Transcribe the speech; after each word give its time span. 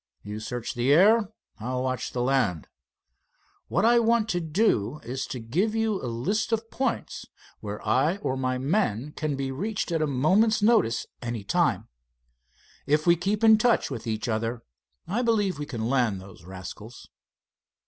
You 0.23 0.39
search 0.39 0.73
the 0.73 0.91
air, 0.91 1.29
I'll 1.59 1.83
watch 1.83 2.11
the 2.11 2.23
land. 2.23 2.67
What 3.67 3.85
I 3.85 3.99
want 3.99 4.29
to 4.29 4.39
do 4.41 4.97
is 5.03 5.27
to 5.27 5.39
give 5.39 5.75
you 5.75 6.01
a 6.01 6.09
list 6.09 6.51
of 6.51 6.71
points 6.71 7.27
where 7.59 7.79
I 7.87 8.17
or 8.17 8.35
my 8.35 8.57
men 8.57 9.11
can 9.11 9.35
be 9.35 9.51
reached 9.51 9.91
at 9.91 10.01
a 10.01 10.07
moment's 10.07 10.59
notice 10.63 11.05
any 11.21 11.43
time. 11.43 11.87
If 12.87 13.05
we 13.05 13.15
keep 13.15 13.43
in 13.43 13.59
touch 13.59 13.91
with 13.91 14.07
each 14.07 14.27
other, 14.27 14.63
I 15.07 15.21
believe 15.21 15.59
we 15.59 15.67
can 15.67 15.87
land 15.87 16.19
those 16.19 16.45
rascals." 16.45 17.07